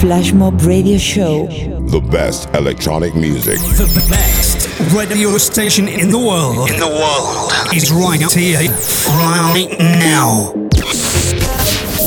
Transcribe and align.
Flash 0.00 0.32
Mob 0.32 0.62
Radio 0.62 0.96
Show. 0.96 1.46
The 1.46 2.00
best 2.10 2.48
electronic 2.54 3.14
music. 3.14 3.58
The 3.58 4.06
best 4.08 4.94
radio 4.94 5.36
station 5.36 5.88
in 5.88 6.10
the 6.10 6.16
world. 6.16 6.70
In 6.70 6.80
the 6.80 6.88
world. 6.88 7.52
Is 7.74 7.92
right 7.92 8.22
up 8.24 8.32
here. 8.32 8.60
Right 9.06 9.76
now. 9.78 10.52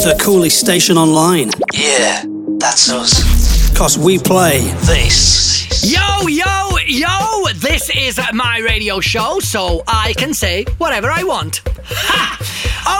The 0.02 0.18
coolest 0.20 0.60
station 0.60 0.98
online. 0.98 1.52
Yeah, 1.72 2.26
that's 2.58 2.92
us. 2.92 3.78
Cause 3.78 3.96
we 3.96 4.18
play 4.18 4.62
this. 4.88 5.84
Yo, 5.84 6.28
yo, 6.28 6.78
yo! 6.88 7.46
This 7.58 7.92
is 7.96 8.20
my 8.34 8.58
radio 8.58 9.02
show, 9.02 9.40
so 9.40 9.84
I 9.88 10.14
can 10.18 10.34
say 10.34 10.66
whatever 10.80 11.12
I 11.12 11.24
want. 11.24 11.62
Ha! 11.86 12.43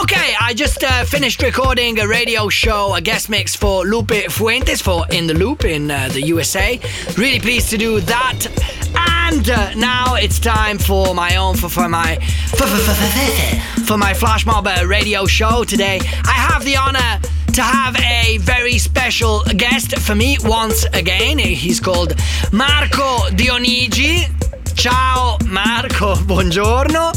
Okay, 0.02 0.34
I 0.40 0.54
just 0.54 0.82
uh, 0.82 1.04
finished 1.04 1.42
recording 1.42 1.98
a 2.00 2.08
radio 2.08 2.48
show, 2.48 2.94
a 2.94 3.00
guest 3.00 3.28
mix 3.28 3.54
for 3.54 3.84
Lupe 3.84 4.12
Fuentes 4.28 4.82
for 4.82 5.06
In 5.10 5.26
the 5.26 5.34
Loop 5.34 5.64
in 5.64 5.90
uh, 5.90 6.08
the 6.12 6.20
USA. 6.22 6.80
Really 7.16 7.38
pleased 7.38 7.70
to 7.70 7.78
do 7.78 8.00
that. 8.00 8.46
And 8.96 9.48
uh, 9.48 9.74
now 9.74 10.16
it's 10.16 10.38
time 10.38 10.78
for 10.78 11.14
my 11.14 11.36
own, 11.36 11.56
for, 11.56 11.68
for 11.68 11.88
my 11.88 12.16
for, 12.50 12.66
for, 12.66 13.82
for, 13.84 13.96
my 13.96 14.14
Flash 14.14 14.44
Mob 14.44 14.66
uh, 14.66 14.84
radio 14.86 15.26
show 15.26 15.64
today. 15.64 16.00
I 16.26 16.32
have 16.32 16.64
the 16.64 16.76
honor 16.76 17.20
to 17.52 17.62
have 17.62 17.96
a 18.00 18.38
very 18.38 18.78
special 18.78 19.42
guest 19.56 19.98
for 20.00 20.14
me 20.14 20.38
once 20.42 20.84
again. 20.92 21.38
He's 21.38 21.78
called 21.78 22.14
Marco 22.52 23.28
Dionigi. 23.30 24.53
Ciao 24.74 25.36
Marco, 25.46 26.16
buongiorno. 26.24 27.10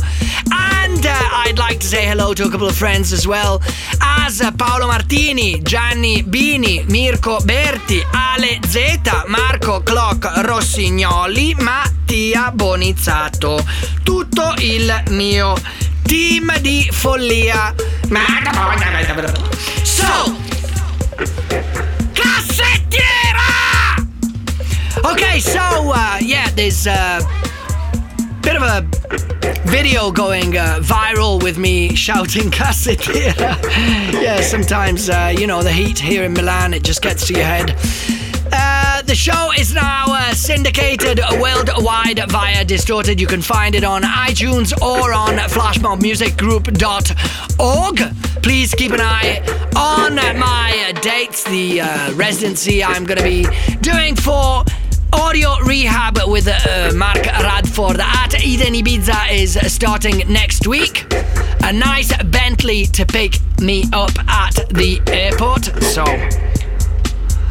And 0.51 1.05
uh, 1.05 1.43
I'd 1.45 1.57
like 1.57 1.79
to 1.79 1.87
say 1.87 2.05
hello 2.05 2.33
to 2.33 2.45
a 2.45 2.49
couple 2.49 2.67
of 2.67 2.75
friends 2.77 3.11
as 3.11 3.27
well 3.27 3.61
as 3.99 4.39
uh, 4.41 4.51
Paolo 4.51 4.87
Martini, 4.87 5.59
Gianni 5.61 6.21
Bini, 6.21 6.83
Mirko 6.87 7.39
Berti, 7.39 8.01
Ale 8.13 8.59
Zeta, 8.65 9.25
Marco 9.27 9.81
Clock 9.81 10.25
Rossignoli, 10.45 11.55
Mattia 11.55 12.51
Bonizzato. 12.51 13.59
Tutto 14.03 14.53
il 14.59 15.03
mio 15.09 15.55
team 16.03 16.57
di 16.59 16.87
follia. 16.91 17.73
So, 19.83 20.35
cassettiera! 22.13 23.45
Okay, 25.03 25.39
so 25.39 25.91
uh, 25.91 26.17
yeah, 26.21 26.49
there's 26.55 26.87
a 26.87 27.25
bit 28.47 28.55
of 28.55 28.63
a 28.63 28.81
video 29.67 30.09
going 30.09 30.57
uh, 30.57 30.79
viral 30.79 31.43
with 31.43 31.57
me 31.57 31.93
shouting 31.93 32.49
cassettiera. 32.49 33.61
yeah, 34.13 34.39
sometimes 34.39 35.09
uh, 35.09 35.35
you 35.37 35.45
know 35.45 35.61
the 35.61 35.71
heat 35.71 35.99
here 35.99 36.23
in 36.23 36.31
Milan 36.31 36.73
it 36.73 36.81
just 36.81 37.01
gets 37.01 37.27
to 37.27 37.33
your 37.33 37.43
head. 37.43 37.75
Uh, 38.53 39.01
the 39.01 39.13
show 39.13 39.51
is 39.59 39.73
now 39.73 40.05
uh, 40.07 40.33
syndicated 40.33 41.19
worldwide 41.41 42.21
via 42.29 42.63
Distorted. 42.63 43.19
You 43.19 43.27
can 43.27 43.41
find 43.41 43.75
it 43.75 43.83
on 43.83 44.03
iTunes 44.03 44.71
or 44.81 45.11
on 45.11 45.33
flashmobmusicgroup.org. 45.33 47.97
Please 48.41 48.73
keep 48.73 48.93
an 48.93 49.01
eye 49.01 49.41
on 49.75 50.15
my 50.15 50.93
dates, 51.01 51.43
the 51.43 51.81
uh, 51.81 52.13
residency 52.13 52.81
I'm 52.81 53.03
going 53.03 53.17
to 53.17 53.25
be 53.25 53.45
doing 53.81 54.15
for 54.15 54.63
Audio 55.17 55.55
Rehab 55.65 56.19
with 56.27 56.47
uh, 56.47 56.91
Mark 56.95 57.25
Radford 57.25 57.99
at 57.99 58.43
Eden 58.43 58.73
Ibiza 58.73 59.31
is 59.31 59.59
starting 59.71 60.19
next 60.31 60.67
week. 60.67 61.05
A 61.63 61.73
nice 61.73 62.15
Bentley 62.23 62.85
to 62.85 63.05
pick 63.05 63.39
me 63.59 63.85
up 63.93 64.11
at 64.29 64.55
the 64.69 65.01
airport. 65.07 65.65
So, 65.83 66.03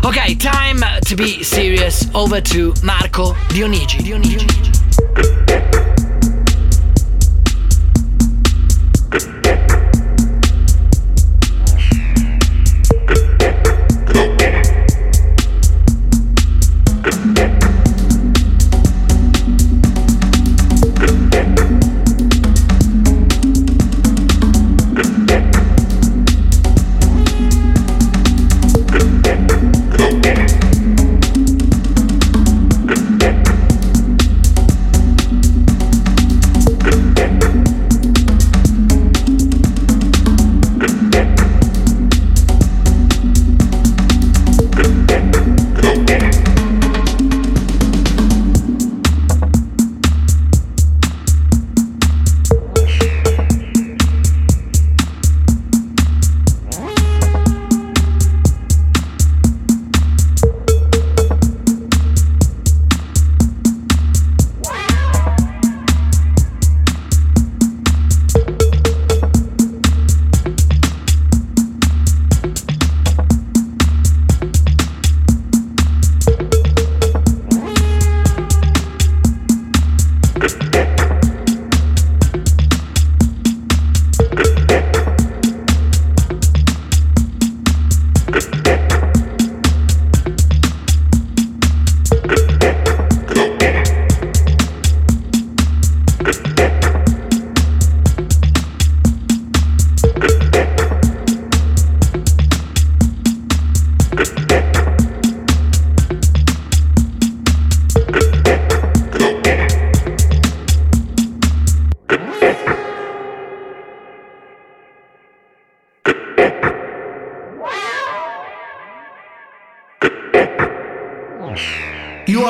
okay, 0.08 0.34
time 0.34 0.78
to 1.06 1.16
be 1.16 1.42
serious. 1.42 2.06
Over 2.14 2.40
to 2.40 2.72
Marco 2.82 3.32
Dionigi. 3.50 4.00
Dionigi. 4.00 5.85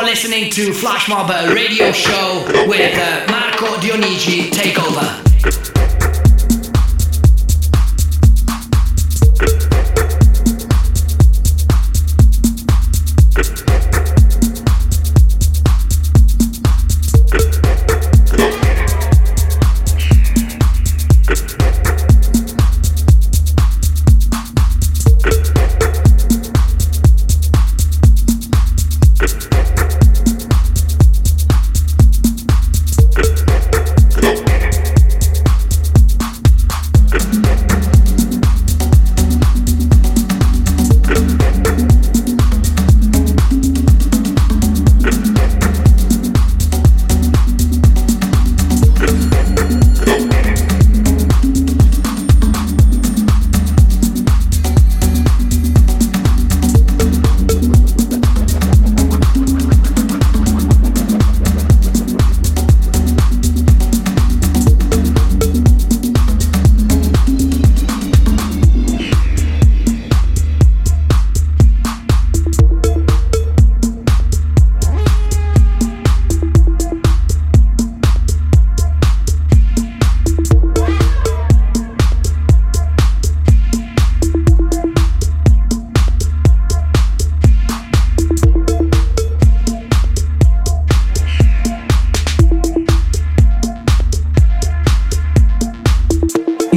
Listening 0.07 0.49
to 0.49 0.73
Flash 0.73 1.09
Mob 1.09 1.29
Radio 1.53 1.91
Show 1.91 2.45
with 2.69 2.97
uh, 2.97 3.27
Marco 3.29 3.67
Dionigi 3.81 4.51
Takeover. 4.51 5.26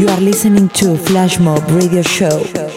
are 0.10 0.22
listening 0.22 0.68
to 0.70 0.98
Flash 0.98 1.40
Mob 1.40 1.70
Radio 1.70 2.02
Show. 2.02 2.69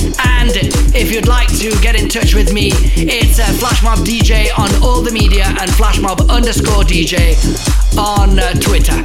And 0.00 0.50
if 0.94 1.12
you'd 1.12 1.26
like 1.26 1.48
to 1.58 1.70
get 1.80 2.00
in 2.00 2.08
touch 2.08 2.34
with 2.34 2.52
me, 2.52 2.70
it's 2.72 3.38
uh, 3.38 3.44
Flashmob 3.58 4.04
DJ 4.04 4.56
on 4.58 4.70
all 4.82 5.02
the 5.02 5.12
media 5.12 5.44
and 5.46 5.70
Flashmob 5.70 6.28
underscore 6.30 6.84
DJ 6.84 7.36
on 7.98 8.38
uh, 8.38 8.52
Twitter. 8.54 8.96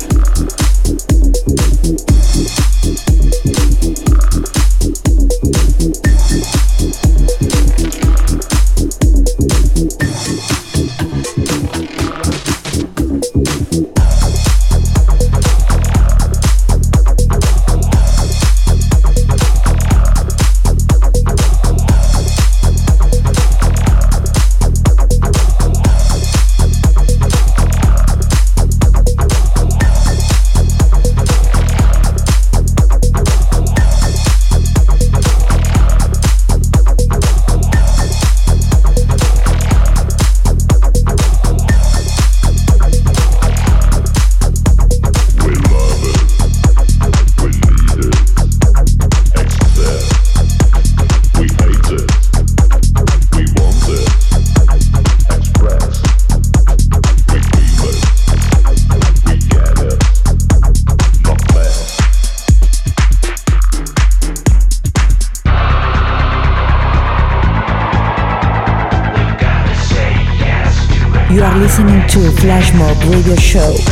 Radio 73.09 73.35
Show. 73.35 73.82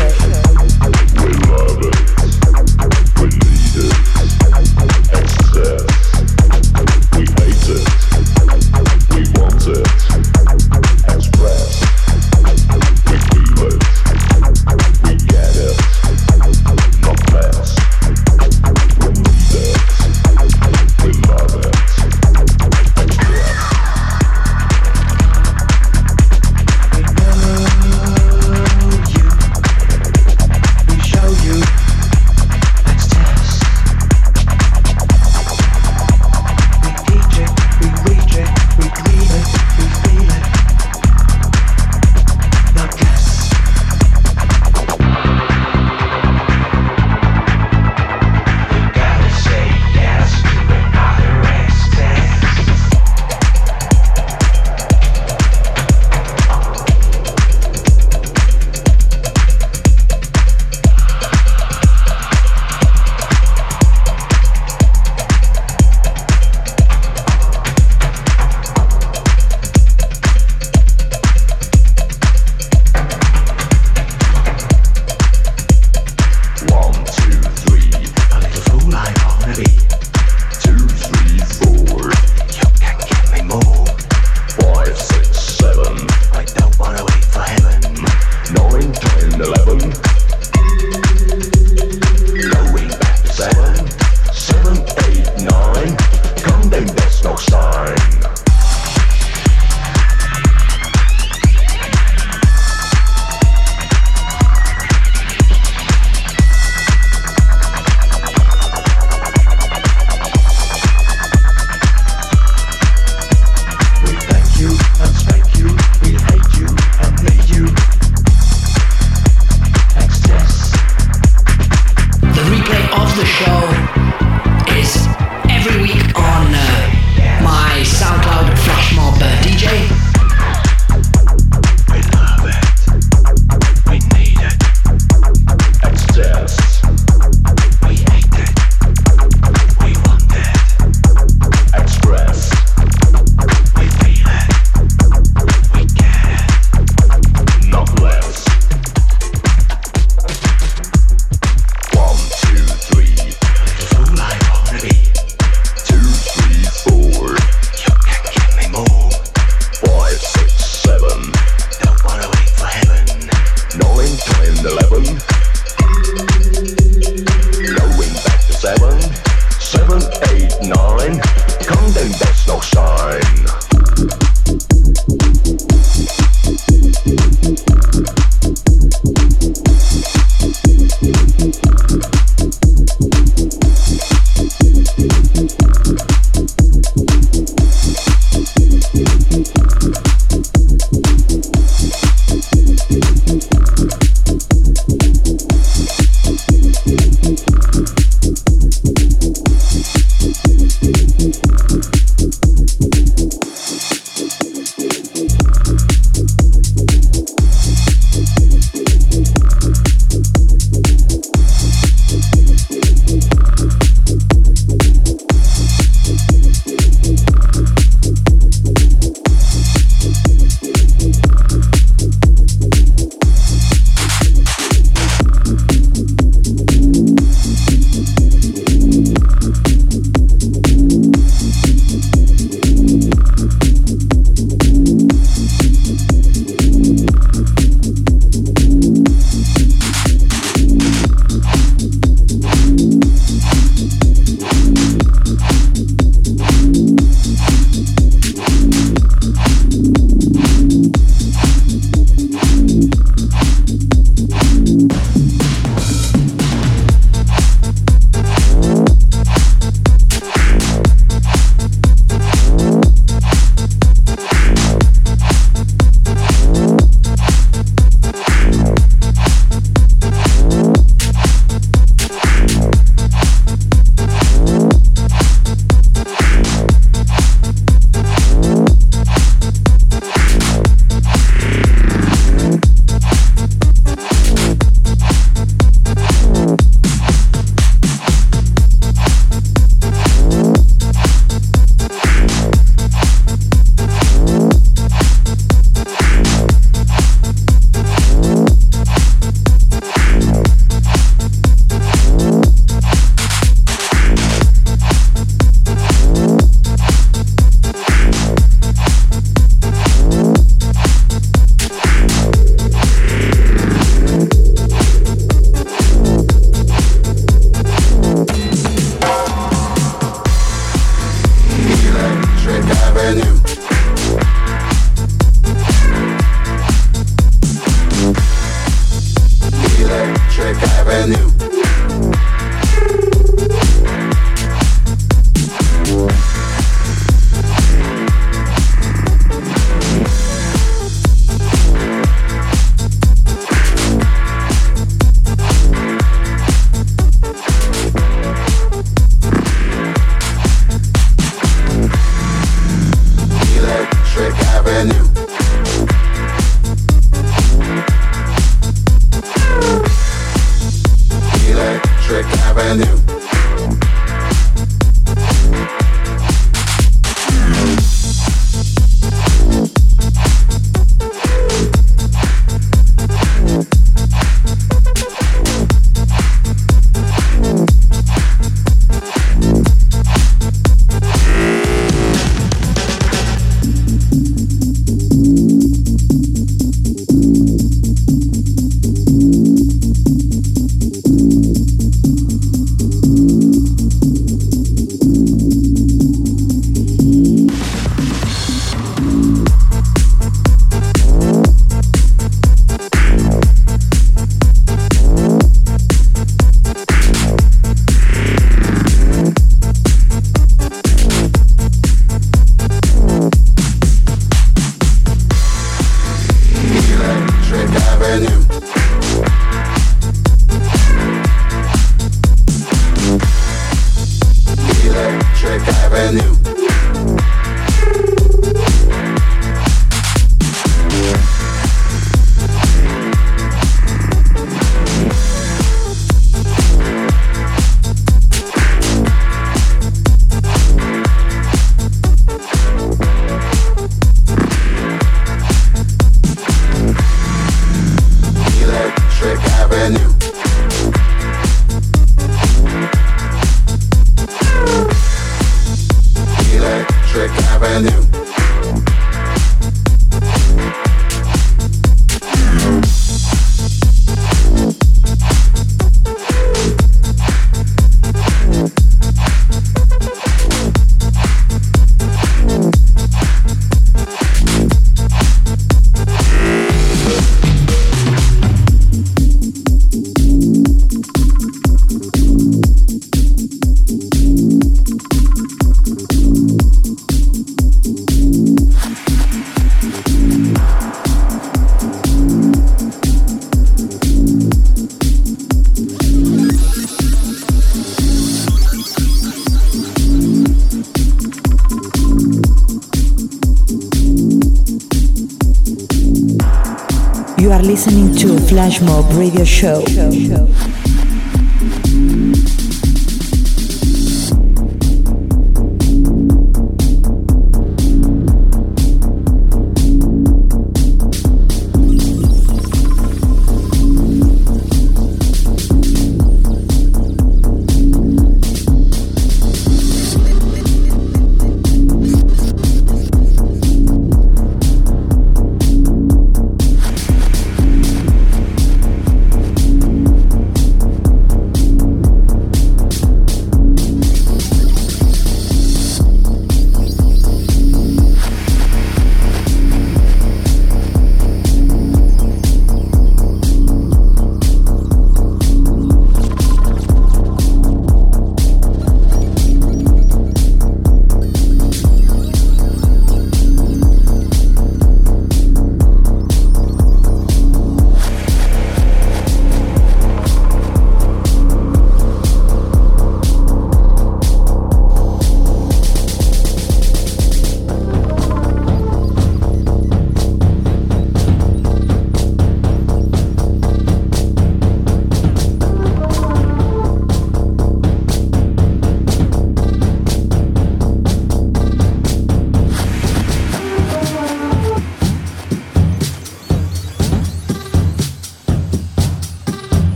Flash 508.62 508.80
Mob 508.82 509.12
Radio 509.18 509.44
Show. 509.44 510.71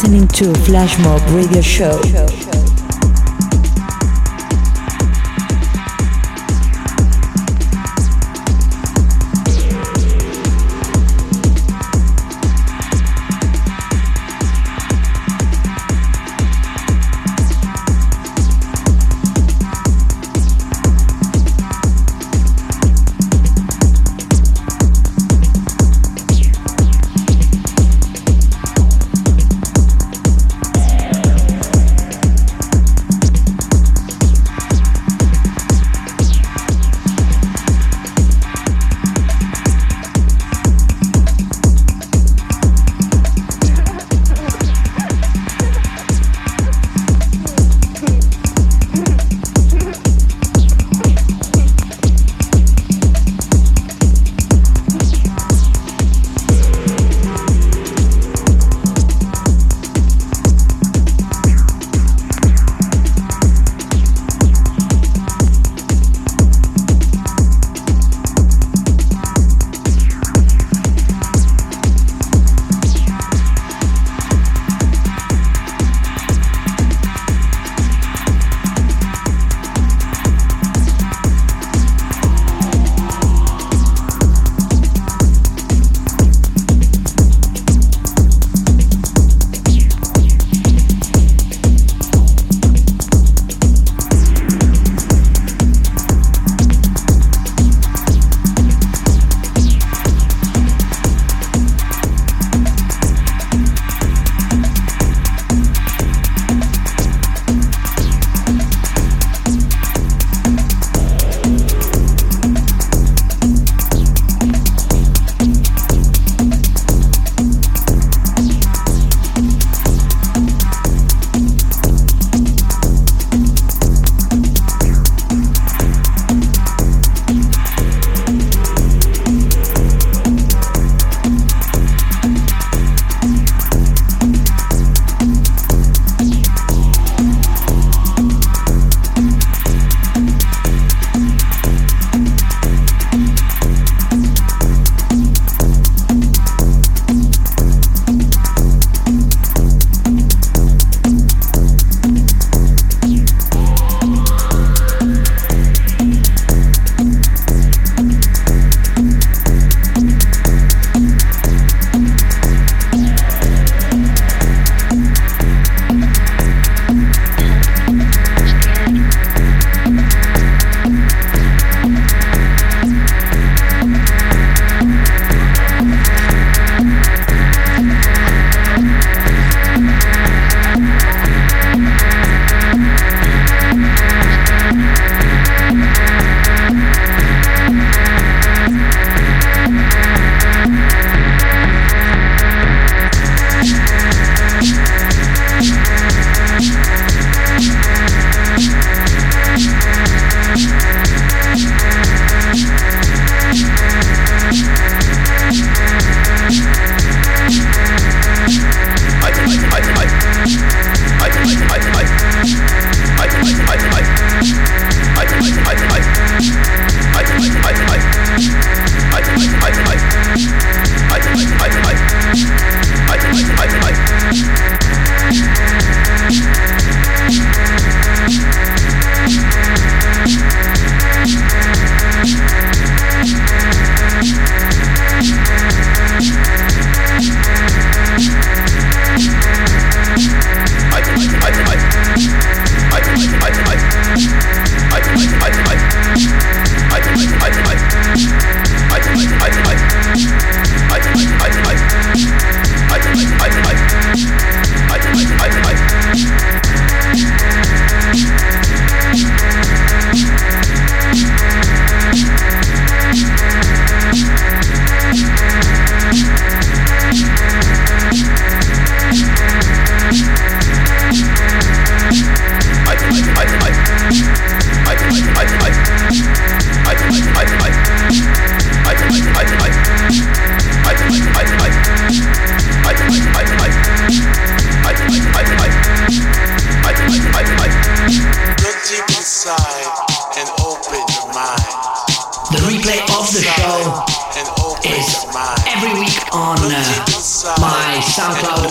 Listening 0.00 0.28
to 0.28 0.44
Flashmob 0.60 1.34
Radio 1.34 1.60
Show. 1.60 2.37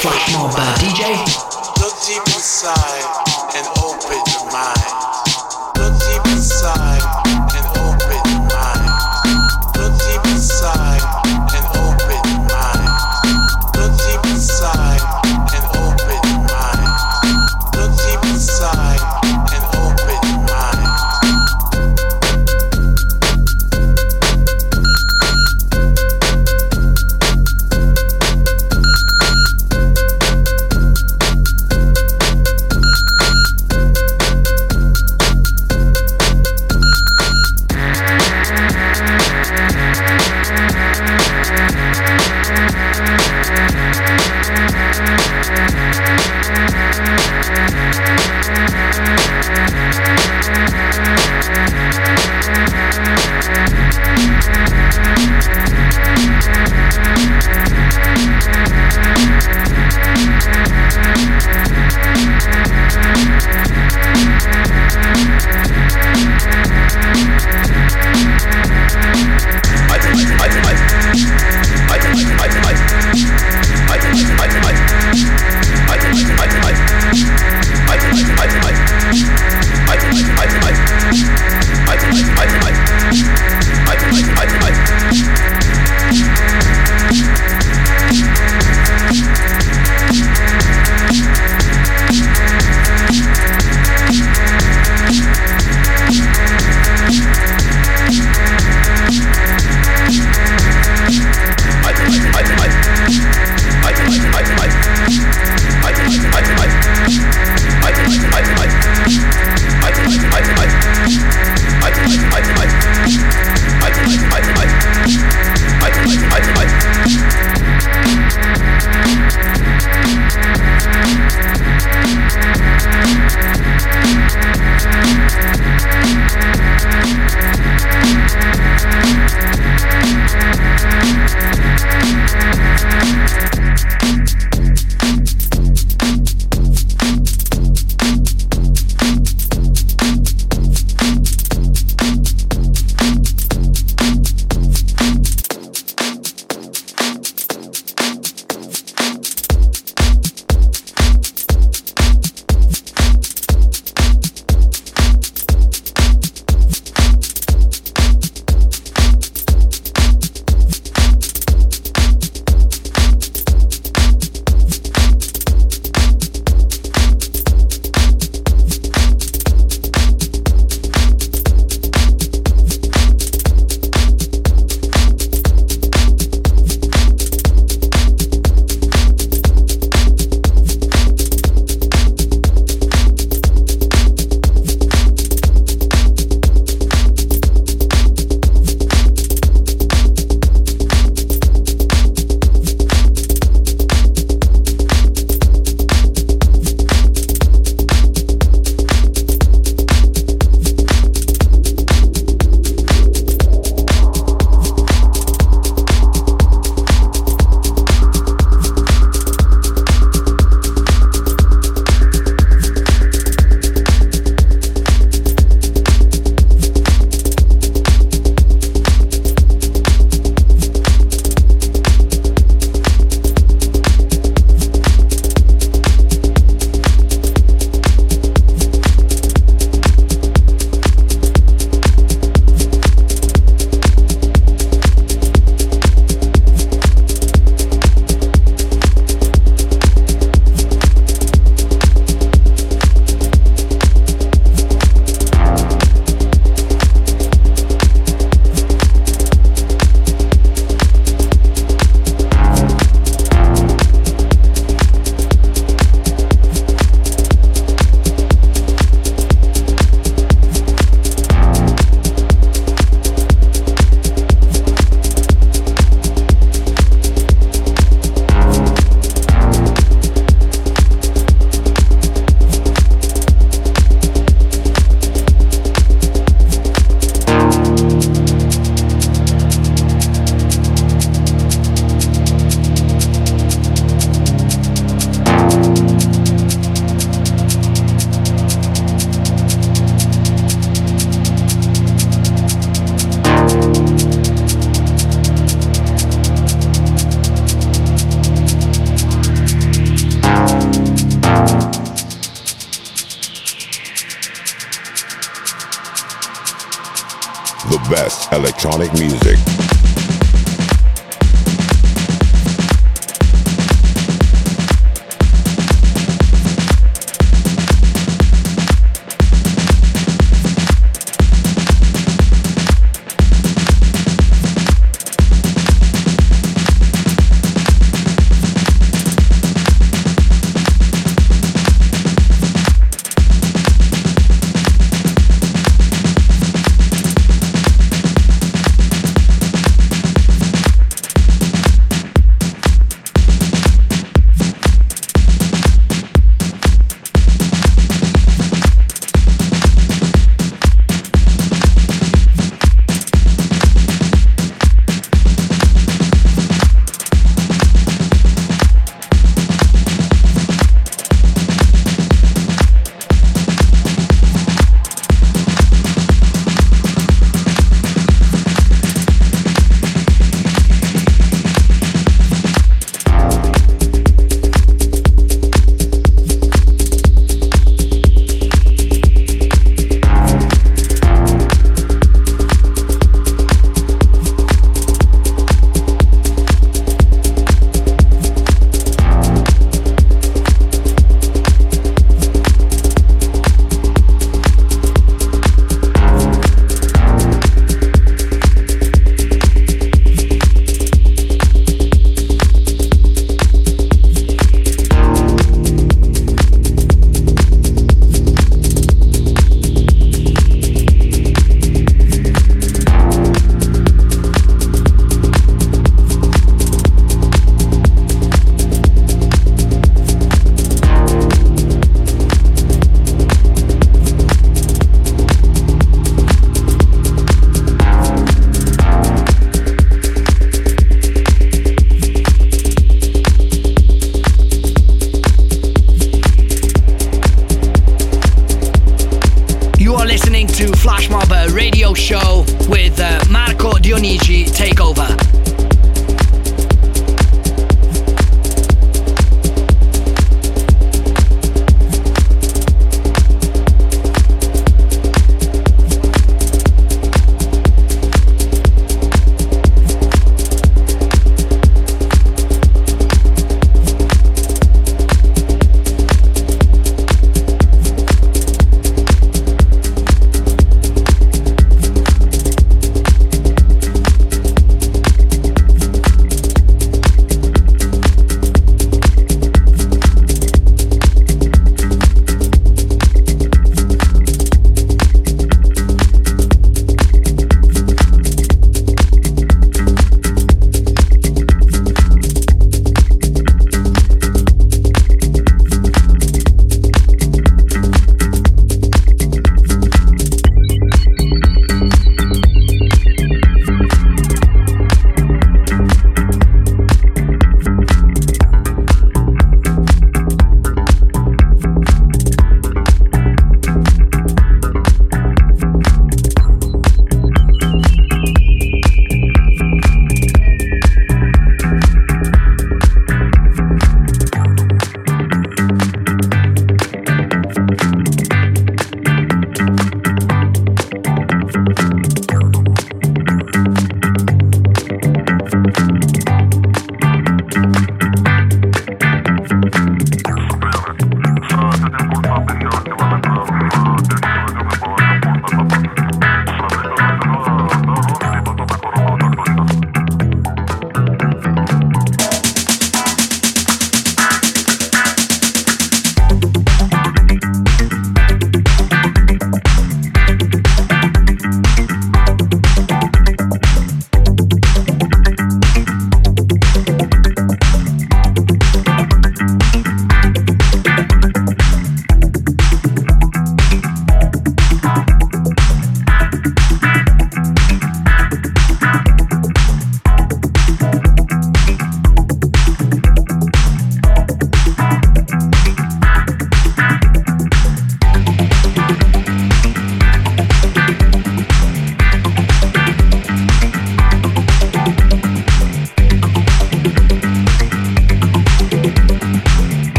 Flashmob 0.00 0.54
uh, 0.54 0.74
DJ. 0.78 1.47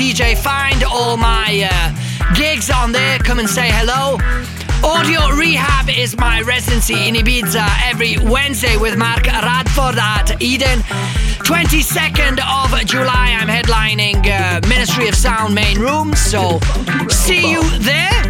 DJ. 0.00 0.34
Find 0.34 0.82
all 0.82 1.18
my 1.18 1.68
uh, 1.70 2.34
gigs 2.34 2.70
on 2.70 2.90
there. 2.90 3.18
Come 3.18 3.38
and 3.38 3.48
say 3.48 3.68
hello. 3.70 4.16
Audio 4.82 5.28
Rehab 5.36 5.90
is 5.90 6.16
my 6.16 6.40
residency 6.40 7.06
in 7.06 7.16
Ibiza 7.16 7.68
every 7.84 8.16
Wednesday 8.16 8.78
with 8.78 8.96
Mark 8.96 9.26
Radford 9.26 9.98
at 9.98 10.40
Eden. 10.40 10.78
22nd 11.44 12.40
of 12.40 12.86
July, 12.86 13.36
I'm 13.38 13.48
headlining 13.48 14.24
uh, 14.24 14.66
Ministry 14.66 15.06
of 15.06 15.14
Sound 15.14 15.54
main 15.54 15.78
room, 15.78 16.14
so 16.14 16.58
see 17.10 17.50
you 17.50 17.62
there. 17.80 18.22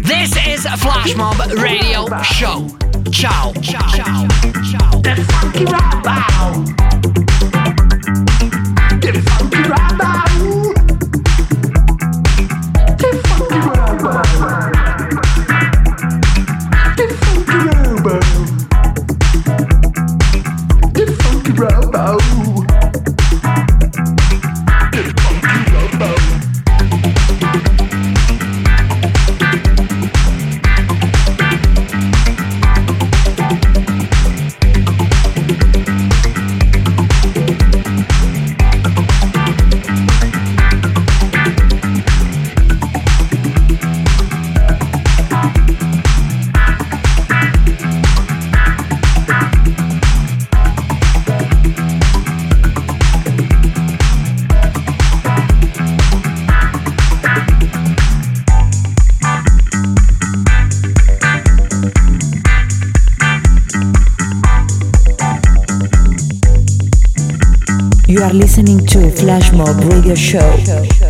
This 0.00 0.34
is 0.46 0.64
a 0.64 0.70
Flashmob 0.70 1.62
Radio 1.62 2.06
Show. 2.22 2.66
Ciao. 3.10 3.52
Ciao. 3.60 3.90
Ciao. 3.92 4.26
Ciao. 5.52 7.01
You 68.22 68.28
are 68.28 68.34
listening 68.34 68.86
to 68.86 68.98
Flashmob 69.10 69.90
Radio 69.90 70.14
Show. 70.14 71.01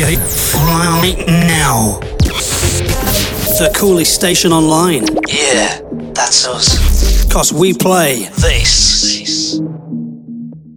88. 0.00 0.18
Right 0.54 1.24
now. 1.26 1.98
The 3.58 3.72
coolest 3.74 4.14
station 4.14 4.52
online. 4.52 5.04
Yeah, 5.26 5.80
that's 6.14 6.46
us. 6.46 7.24
Because 7.24 7.52
we 7.52 7.74
play 7.74 8.28
this. 8.36 9.18
this. 9.18 9.67